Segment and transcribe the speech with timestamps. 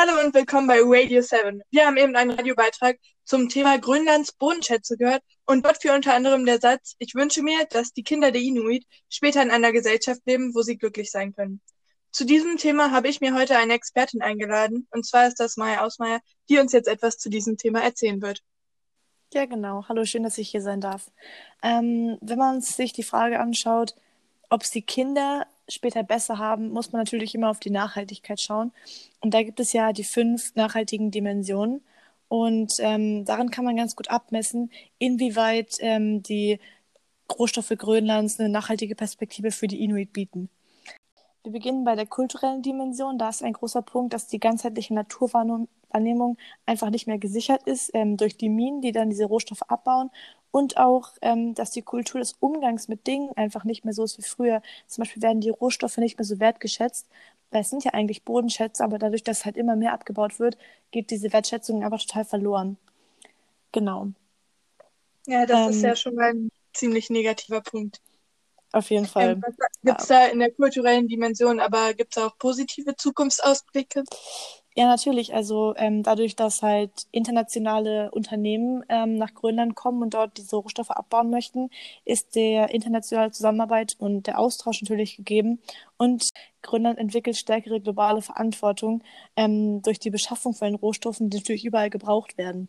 [0.00, 1.62] Hallo und willkommen bei Radio 7.
[1.70, 6.46] Wir haben eben einen Radiobeitrag zum Thema Grönlands Bodenschätze gehört und dort fiel unter anderem
[6.46, 10.54] der Satz, ich wünsche mir, dass die Kinder der Inuit später in einer Gesellschaft leben,
[10.54, 11.60] wo sie glücklich sein können.
[12.12, 15.84] Zu diesem Thema habe ich mir heute eine Expertin eingeladen, und zwar ist das Maya
[15.84, 18.40] Ausmeier, die uns jetzt etwas zu diesem Thema erzählen wird.
[19.34, 19.84] Ja, genau.
[19.86, 21.10] Hallo, schön, dass ich hier sein darf.
[21.62, 23.94] Ähm, wenn man sich die Frage anschaut,
[24.48, 28.72] ob es die Kinder später besser haben, muss man natürlich immer auf die Nachhaltigkeit schauen.
[29.20, 31.82] Und da gibt es ja die fünf nachhaltigen Dimensionen.
[32.28, 36.60] Und ähm, daran kann man ganz gut abmessen, inwieweit ähm, die
[37.38, 40.48] Rohstoffe Grönlands eine nachhaltige Perspektive für die Inuit bieten.
[41.42, 43.18] Wir beginnen bei der kulturellen Dimension.
[43.18, 48.16] Da ist ein großer Punkt, dass die ganzheitliche Naturwahrnehmung einfach nicht mehr gesichert ist ähm,
[48.16, 50.10] durch die Minen, die dann diese Rohstoffe abbauen.
[50.52, 54.18] Und auch, ähm, dass die Kultur des Umgangs mit Dingen einfach nicht mehr so ist
[54.18, 54.62] wie früher.
[54.86, 57.06] Zum Beispiel werden die Rohstoffe nicht mehr so wertgeschätzt.
[57.50, 60.56] Weil es sind ja eigentlich Bodenschätze, aber dadurch, dass halt immer mehr abgebaut wird,
[60.92, 62.76] geht diese Wertschätzung einfach total verloren.
[63.72, 64.08] Genau.
[65.26, 68.00] Ja, das ähm, ist ja schon mal ein ziemlich negativer Punkt.
[68.72, 69.32] Auf jeden Fall.
[69.32, 69.42] Ähm,
[69.82, 70.26] gibt es ja.
[70.26, 74.04] da in der kulturellen Dimension, aber gibt es auch positive Zukunftsausblicke?
[74.76, 75.34] Ja, natürlich.
[75.34, 80.90] Also ähm, dadurch, dass halt internationale Unternehmen ähm, nach Grönland kommen und dort diese Rohstoffe
[80.90, 81.70] abbauen möchten,
[82.04, 85.60] ist der internationale Zusammenarbeit und der Austausch natürlich gegeben.
[85.96, 86.30] Und
[86.62, 89.02] Grönland entwickelt stärkere globale Verantwortung
[89.34, 92.68] ähm, durch die Beschaffung von den Rohstoffen, die natürlich überall gebraucht werden.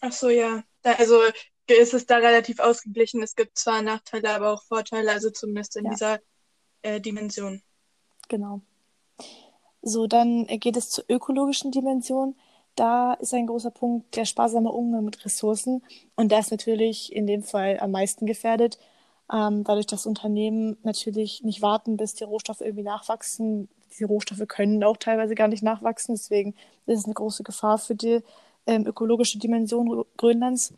[0.00, 0.62] Ach so, ja.
[0.82, 1.20] Also
[1.66, 3.22] ist es da relativ ausgeglichen.
[3.22, 5.90] Es gibt zwar Nachteile, aber auch Vorteile, also zumindest in ja.
[5.90, 6.20] dieser
[6.82, 7.62] äh, Dimension.
[8.28, 8.62] Genau.
[9.82, 12.34] So, dann geht es zur ökologischen Dimension.
[12.76, 15.82] Da ist ein großer Punkt der sparsame Umgang mit Ressourcen.
[16.16, 18.78] Und der ist natürlich in dem Fall am meisten gefährdet.
[19.32, 23.68] Ähm, dadurch, dass Unternehmen natürlich nicht warten, bis die Rohstoffe irgendwie nachwachsen.
[23.98, 26.14] Die Rohstoffe können auch teilweise gar nicht nachwachsen.
[26.14, 26.54] Deswegen
[26.86, 28.20] ist es eine große Gefahr für die
[28.66, 30.74] ähm, ökologische Dimension Grönlands.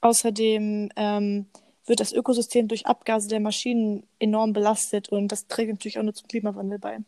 [0.00, 1.46] Außerdem ähm,
[1.86, 6.14] wird das Ökosystem durch Abgase der Maschinen enorm belastet und das trägt natürlich auch nur
[6.14, 6.98] zum Klimawandel bei.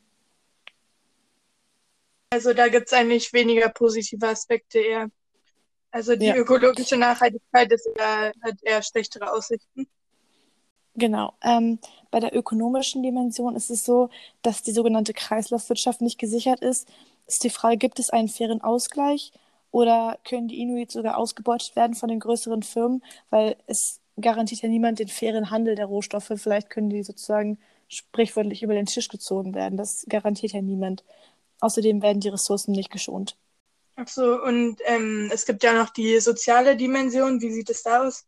[2.35, 5.09] Also da gibt es eigentlich weniger positive Aspekte eher.
[5.93, 6.35] Also die ja.
[6.35, 9.87] ökologische Nachhaltigkeit ist eher, hat eher schlechtere Aussichten.
[10.97, 11.35] Genau.
[11.45, 11.79] Ähm,
[12.11, 14.11] bei der ökonomischen Dimension ist es so,
[14.43, 16.89] dass die sogenannte Kreislaufwirtschaft nicht gesichert ist.
[17.29, 19.31] Ist die Frage, gibt es einen fairen Ausgleich
[19.71, 23.05] oder können die Inuit sogar ausgebeutet werden von den größeren Firmen?
[23.31, 26.33] Weil es garantiert ja niemand den fairen Handel der Rohstoffe.
[26.35, 29.77] Vielleicht können die sozusagen sprichwörtlich über den Tisch gezogen werden.
[29.77, 31.05] Das garantiert ja niemand.
[31.65, 33.37] Außerdem werden die Ressourcen nicht geschont.
[33.97, 37.41] Ach so, und ähm, es gibt ja noch die soziale Dimension.
[37.41, 38.27] Wie sieht es da aus?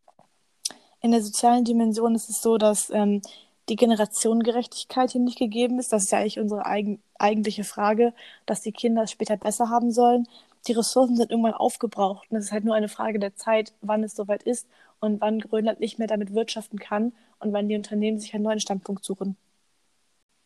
[1.02, 3.20] In der sozialen Dimension ist es so, dass ähm,
[3.69, 5.92] die Generationengerechtigkeit hier nicht gegeben ist.
[5.92, 8.14] Das ist ja eigentlich unsere eigen, eigentliche Frage,
[8.46, 10.26] dass die Kinder es später besser haben sollen
[10.66, 12.30] die Ressourcen sind irgendwann aufgebraucht.
[12.30, 14.66] Und es ist halt nur eine Frage der Zeit, wann es soweit ist
[15.00, 18.60] und wann Grönland nicht mehr damit wirtschaften kann und wann die Unternehmen sich einen neuen
[18.60, 19.36] Standpunkt suchen.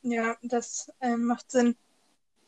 [0.02, 1.76] Ja, das äh, macht Sinn.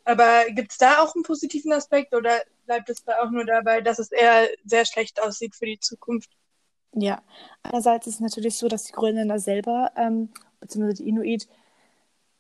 [0.05, 3.81] Aber gibt es da auch einen positiven Aspekt oder bleibt es da auch nur dabei,
[3.81, 6.31] dass es eher sehr schlecht aussieht für die Zukunft?
[6.95, 7.23] Ja,
[7.63, 10.31] einerseits ist es natürlich so, dass die Grönländer selber, ähm,
[10.61, 11.49] beziehungsweise die Inuit,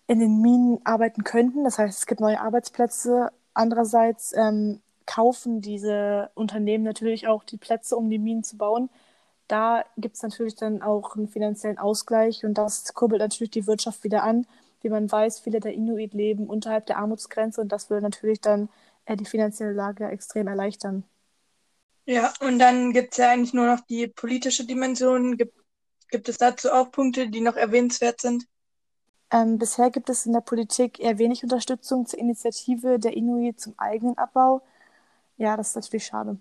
[0.06, 1.64] in den Minen arbeiten könnten.
[1.64, 3.30] Das heißt, es gibt neue Arbeitsplätze.
[3.54, 8.90] Andererseits ähm, kaufen diese Unternehmen natürlich auch die Plätze, um die Minen zu bauen.
[9.48, 14.04] Da gibt es natürlich dann auch einen finanziellen Ausgleich und das kurbelt natürlich die Wirtschaft
[14.04, 14.46] wieder an.
[14.82, 18.68] Wie man weiß, viele der Inuit leben unterhalb der Armutsgrenze und das würde natürlich dann
[19.06, 21.04] äh, die finanzielle Lage extrem erleichtern.
[22.06, 25.36] Ja, und dann gibt es ja eigentlich nur noch die politische Dimension.
[25.36, 25.56] Gibt,
[26.10, 28.44] gibt es dazu auch Punkte, die noch erwähnenswert sind?
[29.32, 33.76] Ähm, bisher gibt es in der Politik eher wenig Unterstützung zur Initiative der Inuit zum
[33.76, 34.62] eigenen Abbau.
[35.38, 36.38] Ja, das ist natürlich schade.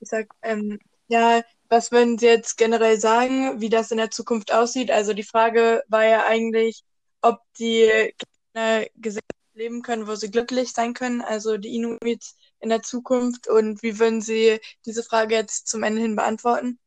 [0.00, 0.78] Ich sag, ähm,
[1.08, 4.90] ja, was würden Sie jetzt generell sagen, wie das in der Zukunft aussieht?
[4.90, 6.84] Also die Frage war ja eigentlich,
[7.22, 8.14] ob die
[8.52, 13.48] Kinder Gesellschaft leben können, wo sie glücklich sein können, also die Inuits in der Zukunft.
[13.48, 16.78] Und wie würden Sie diese Frage jetzt zum Ende hin beantworten?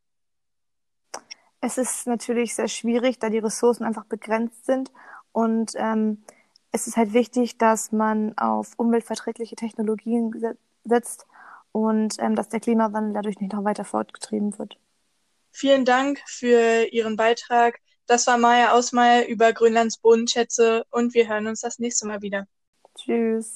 [1.61, 4.91] Es ist natürlich sehr schwierig, da die Ressourcen einfach begrenzt sind.
[5.31, 6.23] Und ähm,
[6.71, 10.31] es ist halt wichtig, dass man auf umweltverträgliche Technologien
[10.85, 11.27] setzt
[11.71, 14.77] und ähm, dass der Klimawandel dadurch nicht noch weiter fortgetrieben wird.
[15.51, 17.79] Vielen Dank für Ihren Beitrag.
[18.09, 22.47] Das war Maya Ausmeier über Grönlands Bodenschätze und wir hören uns das nächste Mal wieder.
[22.95, 23.53] Tschüss.